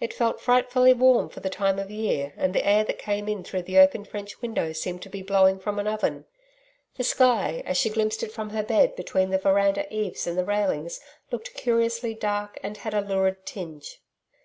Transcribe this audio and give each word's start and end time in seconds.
It 0.00 0.12
felt 0.12 0.40
frightfully 0.40 0.92
warm 0.92 1.28
for 1.28 1.38
the 1.38 1.48
time 1.48 1.78
of 1.78 1.88
year 1.88 2.34
and 2.36 2.52
the 2.52 2.66
air 2.66 2.82
that 2.82 2.98
came 2.98 3.28
in 3.28 3.44
through 3.44 3.62
the 3.62 3.78
open 3.78 4.04
French 4.04 4.42
window 4.42 4.72
seemed 4.72 5.02
to 5.02 5.08
be 5.08 5.22
blowing 5.22 5.60
from 5.60 5.78
an 5.78 5.86
oven. 5.86 6.24
The 6.96 7.04
sky, 7.04 7.62
as 7.64 7.76
she 7.76 7.88
glimpsed 7.88 8.24
it 8.24 8.32
from 8.32 8.50
her 8.50 8.64
bed 8.64 8.96
between 8.96 9.30
the 9.30 9.38
veranda 9.38 9.86
eaves 9.94 10.26
and 10.26 10.36
the 10.36 10.44
railings, 10.44 10.98
looked 11.30 11.54
curiously 11.54 12.12
dark 12.12 12.58
and 12.64 12.78
had 12.78 12.92
a 12.92 13.00
lurid 13.02 13.46
tinge. 13.46 14.00